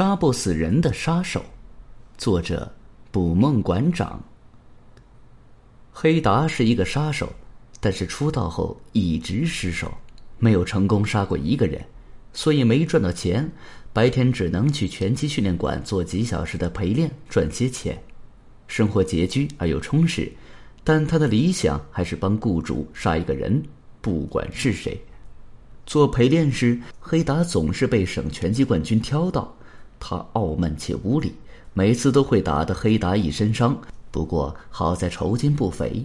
[0.00, 1.44] 杀不死人的杀手，
[2.16, 2.72] 作者
[3.10, 4.18] 捕梦馆长。
[5.92, 7.30] 黑达是一个杀手，
[7.80, 9.92] 但是出道后一直失手，
[10.38, 11.84] 没有成功杀过一个人，
[12.32, 13.46] 所以没赚到钱。
[13.92, 18.02] 白天只能去拳击训练馆做几小时的陪练，赚些钱，
[18.68, 20.32] 生活拮据而又充实。
[20.82, 23.62] 但他的理想还是帮雇主杀一个人，
[24.00, 24.98] 不管是谁。
[25.84, 29.54] 做陪练时，黑达总是被省拳击冠军挑到。
[30.00, 31.34] 他傲慢且无礼，
[31.74, 33.78] 每次都会打得黑达一身伤。
[34.10, 36.04] 不过好在酬金不菲。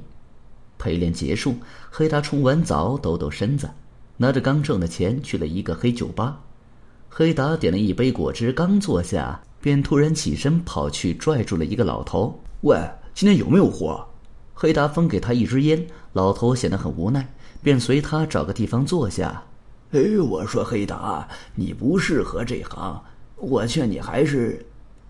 [0.77, 1.55] 陪练结束，
[1.89, 3.67] 黑达冲完澡，抖抖身子，
[4.17, 6.37] 拿着刚挣的钱去了一个黑酒吧。
[7.09, 12.77] 黑达点了一杯果汁，刚坐下，便突然起身跑去拽住了一个老头：“喂，
[13.13, 14.05] 今天有没有活？”
[14.53, 17.25] 黑达分给他一支烟，老头显得很无奈，
[17.63, 19.41] 便随他找个地方坐下。
[19.91, 23.01] 哎，我说黑达，你不适合这行。
[23.37, 24.65] 我劝你还是，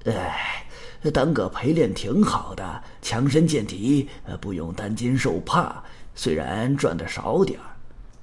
[0.06, 0.66] 哎，
[1.14, 4.10] 当个陪练挺好的，强身健体，
[4.42, 5.84] 不用担惊受怕。
[6.16, 7.66] 虽然赚的少点儿，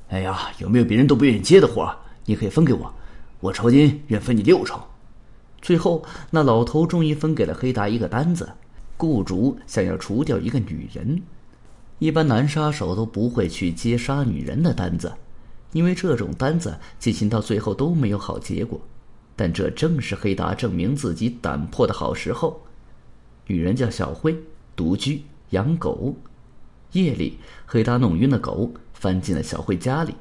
[0.09, 1.95] 哎呀，有没有别人都不愿意接的活？
[2.25, 2.93] 你可以分给我，
[3.41, 4.81] 我酬金愿分你六成。
[5.61, 8.51] 最后，那老头终于分给了黑达一个单子：
[8.97, 11.23] 雇主想要除掉一个女人。
[11.99, 15.13] 一般男杀手都不会去接杀女人的单子，
[15.73, 18.81] 因为这种单子进行到最后都没有好结果。
[19.35, 22.61] 但这正是黑达证明自己胆魄的好时候。
[23.47, 24.37] 女人叫小慧，
[24.77, 26.15] 独居，养狗。
[26.93, 30.15] 夜里，黑达弄晕了狗，翻进了小慧家里。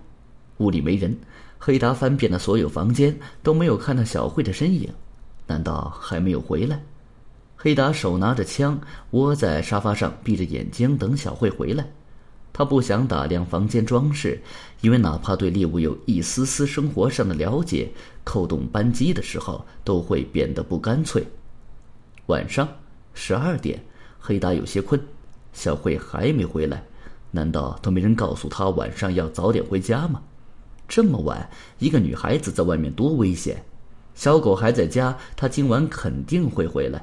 [0.57, 1.15] 屋里没人，
[1.57, 4.89] 黑达翻遍了所有房间，都没有看到小慧的身影。
[5.47, 6.81] 难道还没有回来？
[7.55, 8.79] 黑达手拿着枪，
[9.11, 11.85] 窝在沙发上，闭着眼睛等小慧回来。
[12.53, 14.41] 他不想打量房间装饰，
[14.81, 17.89] 因为哪怕对猎物有一丝丝生活上的了解，
[18.23, 21.25] 扣动扳机的时候都会变得不干脆。
[22.27, 22.67] 晚上
[23.13, 23.83] 十二点，
[24.19, 24.99] 黑达有些困，
[25.53, 26.83] 小慧还没回来，
[27.31, 30.21] 难道都没人告诉他晚上要早点回家吗？
[30.87, 33.63] 这么晚，一个女孩子在外面多危险！
[34.13, 37.01] 小狗还在家，他今晚肯定会回来。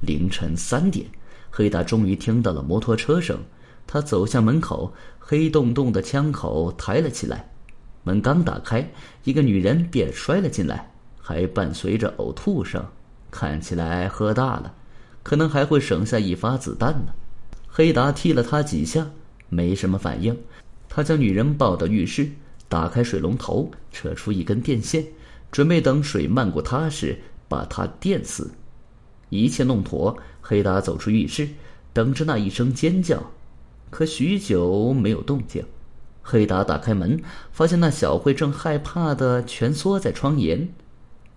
[0.00, 1.04] 凌晨三点，
[1.50, 3.36] 黑达终于听到了摩托车声。
[3.88, 7.50] 他走向门口，黑洞洞的枪口抬了起来。
[8.04, 8.86] 门刚打开，
[9.24, 12.84] 一个女人便摔了进来，还伴随着呕吐声，
[13.30, 14.74] 看起来喝大了，
[15.22, 17.14] 可能还会省下一发子弹呢。
[17.66, 19.06] 黑达踢了他几下，
[19.48, 20.38] 没什么反应。
[20.86, 22.28] 他将女人抱到浴室，
[22.68, 25.02] 打开水龙头，扯出一根电线，
[25.50, 28.50] 准备等水漫过他时把他电死。
[29.30, 31.48] 一切弄妥，黑达走出浴室，
[31.94, 33.22] 等着那一声尖叫。
[33.90, 35.64] 可许久没有动静，
[36.22, 40.68] 黑达打开门，发现那小慧正害怕的蜷缩在窗沿，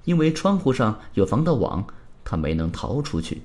[0.06, 1.86] 因为窗户上有防盗网，
[2.24, 3.42] 他没能逃出去。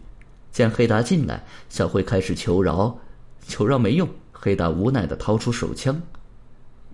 [0.50, 2.98] 见黑达进来，小慧开始求饶，
[3.46, 6.02] 求饶没用，黑达无奈的掏出手枪，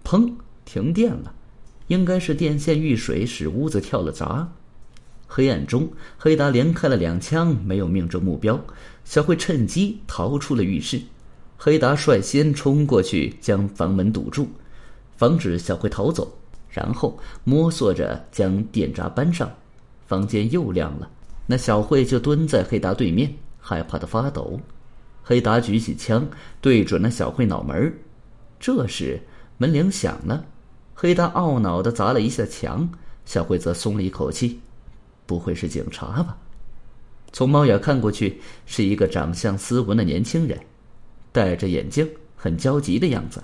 [0.04, 0.32] 砰！
[0.64, 1.34] 停电了，
[1.88, 4.52] 应该是电线遇水使屋子跳了闸。
[5.26, 8.60] 黑暗中，黑达连开了两枪，没有命中目标，
[9.04, 11.00] 小慧趁机逃出了浴室。
[11.64, 14.48] 黑达率先冲过去，将房门堵住，
[15.16, 16.36] 防止小慧逃走。
[16.68, 19.48] 然后摸索着将电闸搬上，
[20.04, 21.08] 房间又亮了。
[21.46, 24.58] 那小慧就蹲在黑达对面，害怕的发抖。
[25.22, 26.26] 黑达举起枪，
[26.60, 27.96] 对准了小慧脑门。
[28.58, 29.22] 这时
[29.56, 30.44] 门铃响了，
[30.94, 32.90] 黑达懊恼的砸了一下墙，
[33.24, 34.58] 小慧则松了一口气。
[35.26, 36.36] 不会是警察吧？
[37.30, 40.58] 从猫眼看过去，是一个长相斯文的年轻人。
[41.32, 43.42] 戴着眼镜，很焦急的样子。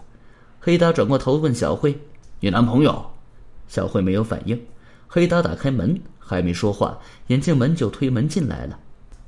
[0.60, 1.98] 黑达转过头问小慧
[2.40, 3.10] ：“你男朋友？”
[3.66, 4.60] 小慧没有反应。
[5.06, 8.78] 黑达打开门，还没说话，眼镜门就推门进来了。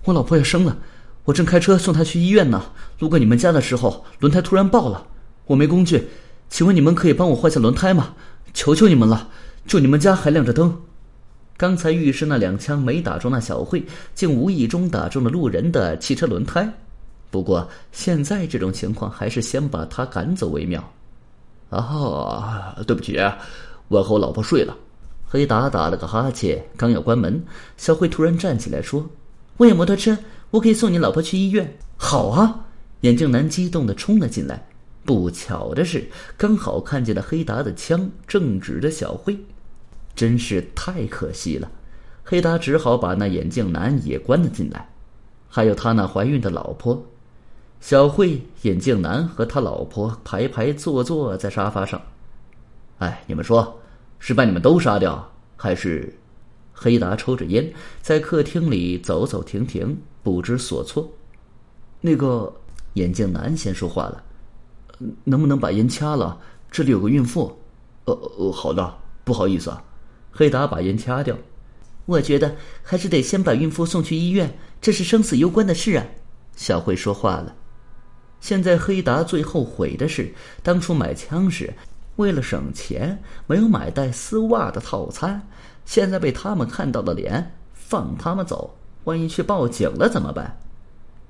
[0.05, 0.79] 我老婆要生了，
[1.25, 2.73] 我正开车送她去医院呢。
[2.99, 5.07] 路过你们家的时候，轮胎突然爆了，
[5.47, 6.09] 我没工具，
[6.49, 8.15] 请问你们可以帮我换下轮胎吗？
[8.53, 9.31] 求求你们了！
[9.67, 10.83] 就你们家还亮着灯。
[11.57, 13.85] 刚才浴室那两枪没打中那小慧，
[14.15, 16.73] 竟无意中打中了路人的汽车轮胎。
[17.31, 20.83] 不过现在这种情况，还是先把他赶走为妙。
[21.71, 23.17] 啊，对不起，
[23.89, 24.77] 我和我老婆睡了。
[25.29, 27.41] 黑达打了个哈欠，刚要关门，
[27.77, 29.09] 小慧突然站起来说
[29.59, 30.19] ：“我有摩托车，
[30.51, 32.67] 我可以送你老婆去医院。”好啊！
[33.03, 34.67] 眼镜男激动的冲了进来。
[35.05, 36.05] 不巧的是，
[36.37, 39.39] 刚好看见了黑达的枪正指着小慧，
[40.17, 41.71] 真是太可惜了。
[42.25, 44.89] 黑达只好把那眼镜男也关了进来，
[45.49, 47.01] 还有他那怀孕的老婆。
[47.81, 52.01] 小慧、眼镜男和他老婆排排坐坐在沙发上。
[52.99, 53.81] 哎，你们说，
[54.19, 56.15] 是把你们都杀掉，还是？
[56.73, 61.11] 黑达抽着烟，在客厅里走走停停，不知所措。
[62.01, 62.51] 那个
[62.95, 64.23] 眼镜男先说话了
[65.25, 66.39] ：“能不能把烟掐了？
[66.71, 67.55] 这里有个孕妇。
[68.07, 68.95] ”“呃呃，好的，
[69.25, 69.83] 不好意思啊。”
[70.33, 71.37] 黑达把烟掐掉。
[72.07, 76.07] 我觉得还是得先把孕妇送去医院，这是生死攸关的事啊。
[76.57, 77.55] 小慧说话了。
[78.41, 80.33] 现在黑达最后悔的是，
[80.63, 81.73] 当初买枪时，
[82.17, 85.47] 为了省钱，没有买带丝袜的套餐。
[85.85, 90.59] 现在被他们看到了脸，放他们走，万一去报警了怎么办？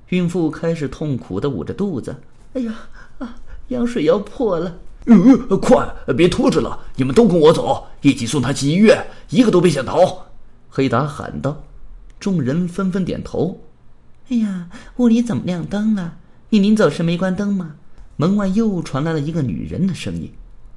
[0.09, 2.15] 孕妇开始痛苦的捂着肚子。
[2.53, 2.73] 哎呀
[3.19, 3.35] 啊，
[3.69, 4.77] 羊水要破了！
[5.05, 10.27] 嗯，快，别拖着了，你们都跟我走，一起送他去医院，一个都别想逃！
[10.69, 11.63] 黑达喊道。
[12.19, 13.59] 众人纷纷点头。
[14.29, 16.17] 哎呀，屋里怎么亮灯了？
[16.51, 17.75] 你临走时没关灯吗？
[18.17, 20.29] 门外又传来了一个女人的声音。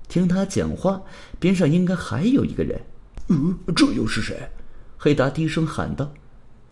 [0.08, 1.02] 听她讲话，
[1.40, 2.80] 边上应该还有一个人。
[3.26, 4.50] 嗯，这又是谁？
[4.96, 6.12] 黑达低声喊道：“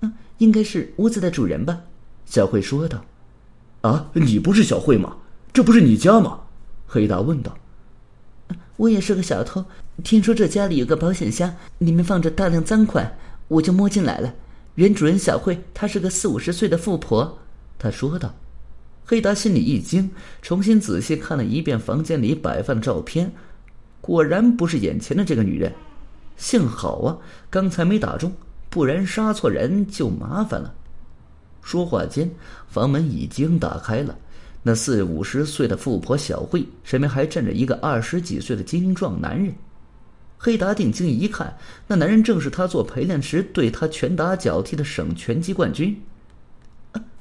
[0.02, 1.80] 嗯，应该是屋子的主人吧？”
[2.26, 3.04] 小慧说道。
[3.82, 5.16] “啊，你不是小慧吗？
[5.52, 6.42] 这不是你家吗？”
[6.86, 7.58] 黑达问道。
[8.78, 9.64] “我也是个小偷，
[10.04, 13.18] 听说这家里有个保险箱，里面放着大量赃款，
[13.48, 14.32] 我就摸进来了。
[14.76, 17.40] 原主人小慧，她是个四五十岁的富婆。”
[17.76, 18.32] 她说道。
[19.04, 20.10] 黑达心里一惊，
[20.40, 23.30] 重新仔细看了一遍房间里摆放的照片，
[24.00, 25.70] 果然不是眼前的这个女人。
[26.36, 27.18] 幸好啊，
[27.50, 28.32] 刚才没打中，
[28.70, 30.72] 不然杀错人就麻烦了。
[31.62, 32.30] 说话间，
[32.68, 34.16] 房门已经打开了，
[34.62, 39.52] 那四五十岁的富婆小慧身边还站着一个二十几岁的精壮男人。
[40.38, 41.54] 黑达定睛一看，
[41.86, 46.00] 那男人正是他做陪练时对他拳打脚踢的省拳击冠军。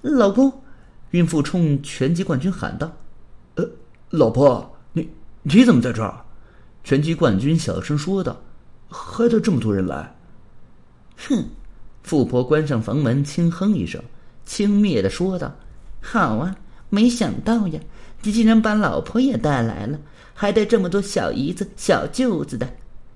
[0.01, 0.51] 老公。
[1.11, 2.91] 孕妇冲拳击冠军喊道
[3.55, 3.69] ：“呃，
[4.09, 5.09] 老婆，你
[5.43, 6.25] 你怎么在这儿？”
[6.83, 8.41] 拳击冠军小声说道
[8.89, 10.15] ：“还得这么多人来。”
[11.27, 11.45] 哼！
[12.03, 14.01] 富婆关上房门，轻哼一声，
[14.43, 15.53] 轻蔑的说道
[16.01, 16.55] ：“好啊，
[16.89, 17.79] 没想到呀，
[18.23, 19.99] 你竟然把老婆也带来了，
[20.33, 22.67] 还带这么多小姨子、小舅子的，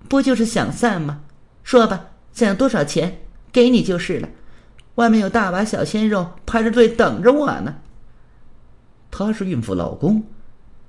[0.07, 1.21] 不就是想散吗？
[1.63, 3.21] 说吧，想要多少钱，
[3.51, 4.29] 给你就是了。
[4.95, 7.73] 外面有大把小鲜肉排着队等着我呢。”
[9.17, 10.21] 他是孕妇老公，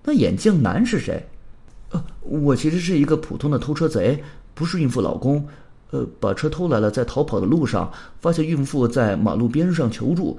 [0.03, 1.25] 那眼镜男是谁？
[1.91, 4.21] 呃，我其实是一个普通的偷车贼，
[4.53, 5.47] 不是孕妇老公。
[5.93, 7.89] 呃，把车偷来了，在逃跑的路上
[8.21, 10.37] 发现孕妇在马路边上求助，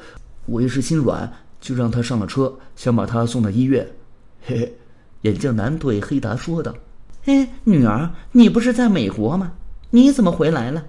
[0.47, 1.31] 我一时心软，
[1.61, 3.87] 就让她上了车，想把她送到医院。
[4.43, 4.77] 嘿嘿，
[5.21, 6.75] 眼镜男对黑达说道
[7.23, 9.53] ：“哎，女儿，你不是在美国吗？
[9.91, 10.83] 你怎么回来了？”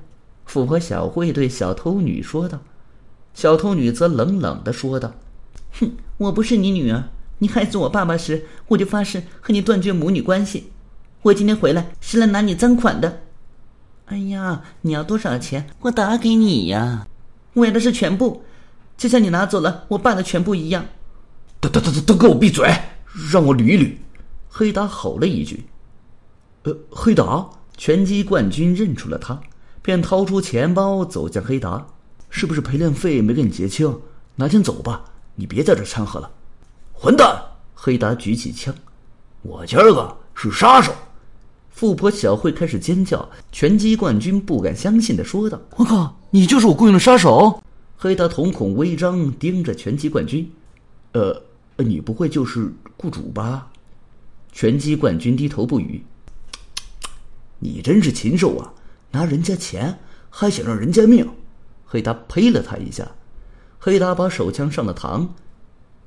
[0.46, 2.58] 富婆小慧对小偷女说道。
[3.34, 5.14] 小偷女则冷冷的说道。
[5.78, 7.04] 哼，我不是你女儿。
[7.38, 10.72] 你害死我爸爸时，我就发誓和你断绝母女关系。
[11.22, 13.22] 我今天回来是来拿你赃款的。
[14.06, 15.68] 哎呀，你要多少钱？
[15.82, 17.06] 我打给你呀。
[17.54, 18.42] 我要的是全部，
[18.96, 20.86] 就像你拿走了我爸的全部一样。
[21.60, 22.68] 都都都都都给我闭嘴，
[23.32, 23.94] 让我捋一捋！
[24.48, 25.64] 黑达吼了一句。
[26.64, 29.40] 呃，黑达，拳击冠军认出了他，
[29.82, 31.86] 便掏出钱包走向黑达。
[32.30, 34.00] 是不是陪练费没给你结清？
[34.36, 35.04] 拿钱走吧。
[35.40, 36.28] 你别在这掺和了，
[36.92, 37.40] 混蛋！
[37.72, 38.74] 黑达举起枪，
[39.42, 40.92] 我今儿个是杀手。
[41.70, 47.62] 富婆小慧开始尖叫，拳击冠军不敢相信的说道：“我靠，你就是我雇佣的杀手！”
[47.96, 50.50] 黑达瞳孔微张，盯着拳击冠军
[51.14, 51.40] ：“呃，
[51.76, 53.68] 你不会就是雇主吧？”
[54.50, 56.04] 拳击冠军低头不语。
[57.60, 58.74] 你真是禽兽啊！
[59.12, 61.28] 拿人家钱，还想让人家命？
[61.86, 63.08] 黑达呸了他一下。
[63.80, 65.24] 黑达把手枪上了膛，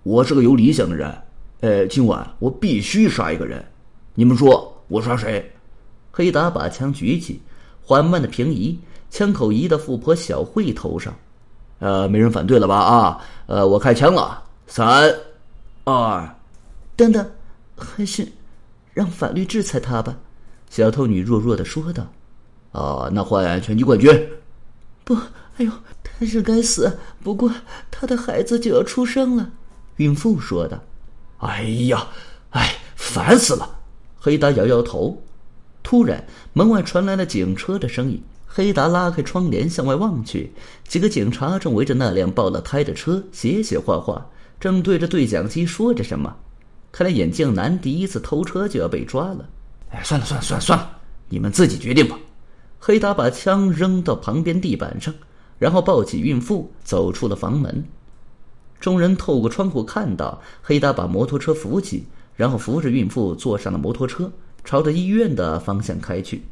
[0.03, 1.09] 我是个有理想的人，
[1.61, 3.63] 呃，今晚我必须杀一个人，
[4.13, 5.49] 你们说我杀谁？
[6.11, 7.41] 黑达把枪举起，
[7.81, 8.77] 缓慢的平移，
[9.09, 11.15] 枪口移到富婆小慧头上，
[11.79, 12.75] 呃，没人反对了吧？
[12.75, 15.09] 啊，呃，我开枪了，三，
[15.85, 16.35] 二，
[16.97, 17.25] 等等，
[17.77, 18.27] 还是
[18.93, 20.13] 让法律制裁他吧。
[20.69, 22.05] 小偷女弱弱的说道。
[22.73, 24.29] 啊，那换拳击冠军。
[25.05, 25.15] 不，
[25.57, 25.71] 哎呦。
[26.21, 27.51] 他是该死，不过
[27.89, 29.49] 他的孩子就要出生了。”
[29.97, 30.79] 孕妇说道。
[31.41, 32.09] “哎呀，
[32.51, 33.79] 哎，烦死了！”
[34.21, 35.19] 黑达摇摇头。
[35.81, 36.23] 突然，
[36.53, 38.21] 门外传来了警车的声音。
[38.45, 40.53] 黑达拉开窗帘向外望去，
[40.87, 44.23] 几个警察正围着那辆爆了胎的车写写画画，
[44.59, 46.35] 正对着对讲机说着什么。
[46.91, 49.49] 看来眼镜男第一次偷车就要被抓了。
[49.89, 50.97] 哎，算了算了算了算了，
[51.29, 52.15] 你们自己决定吧。
[52.77, 55.11] 黑达把枪扔到旁边地板上。
[55.61, 57.85] 然后抱起孕妇走出了房门，
[58.79, 62.03] 众人透过窗户看到黑达把摩托车扶起，
[62.35, 64.31] 然后扶着孕妇坐上了摩托车，
[64.63, 66.43] 朝着医院的方向开去。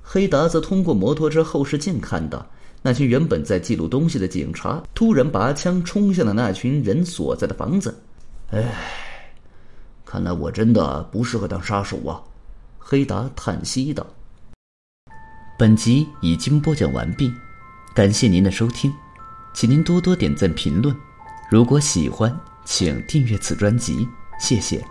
[0.00, 2.46] 黑达则通过摩托车后视镜看到，
[2.82, 8.00] 那群原本在记录东西的警察突然拔枪冲向了那群人所在的房子。
[8.52, 8.62] 唉，
[10.04, 12.22] 看来我真的不适合当杀手啊！
[12.78, 14.06] 黑达叹息道。
[15.58, 17.28] 本集已经播讲完毕，
[17.92, 18.92] 感谢您的收听，
[19.52, 20.96] 请您多多点赞评论。
[21.50, 24.82] 如果喜欢，请订阅此专辑，谢谢。